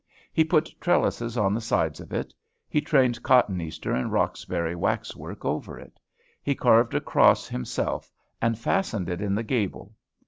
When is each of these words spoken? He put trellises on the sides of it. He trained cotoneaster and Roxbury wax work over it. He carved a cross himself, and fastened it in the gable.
He 0.33 0.43
put 0.43 0.73
trellises 0.81 1.37
on 1.37 1.53
the 1.53 1.61
sides 1.61 1.99
of 1.99 2.11
it. 2.11 2.33
He 2.67 2.81
trained 2.81 3.21
cotoneaster 3.21 3.93
and 3.93 4.11
Roxbury 4.11 4.73
wax 4.75 5.15
work 5.15 5.45
over 5.45 5.77
it. 5.77 5.99
He 6.41 6.55
carved 6.55 6.95
a 6.95 6.99
cross 7.01 7.47
himself, 7.47 8.11
and 8.41 8.57
fastened 8.57 9.09
it 9.09 9.21
in 9.21 9.35
the 9.35 9.43
gable. 9.43 9.93